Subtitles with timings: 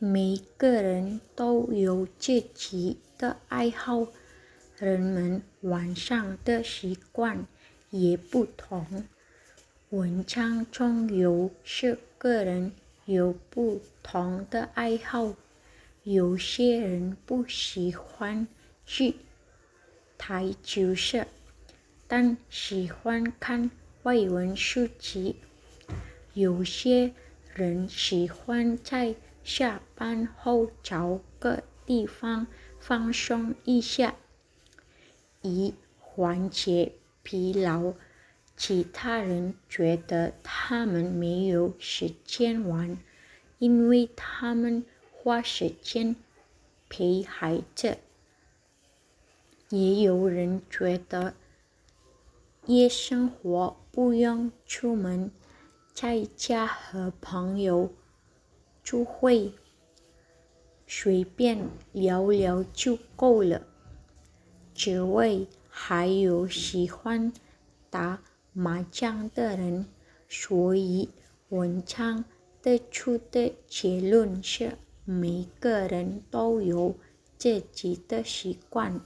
[0.00, 4.06] 每个人都有自己的爱好，
[4.76, 7.44] 人们晚上的习惯
[7.90, 9.04] 也不同。
[9.88, 12.70] 文章中有些个人
[13.06, 15.34] 有不同的爱好，
[16.04, 18.46] 有些人不喜欢
[18.86, 19.16] 去
[20.16, 21.26] 台球社，
[22.06, 23.68] 但喜欢看
[24.04, 25.34] 外文书籍；
[26.34, 27.12] 有些
[27.52, 29.16] 人喜欢在
[29.48, 32.46] 下班后找个地方
[32.78, 34.14] 放松一下，
[35.40, 37.94] 以缓解疲劳。
[38.58, 42.98] 其他人觉得他们没有时间玩，
[43.58, 46.14] 因为他们花时间
[46.90, 47.96] 陪孩子。
[49.70, 51.32] 也有人觉得
[52.66, 55.30] 夜生活不用出门，
[55.94, 57.90] 在家和朋友。
[58.90, 59.52] 就会，
[60.86, 63.60] 随便聊聊就够了。
[64.72, 67.30] 只为，还有喜欢
[67.90, 68.22] 打
[68.54, 69.84] 麻将的人，
[70.26, 71.10] 所以
[71.50, 72.24] 文昌
[72.62, 76.94] 得出的结论是：每个人都有
[77.36, 78.98] 自己的习惯。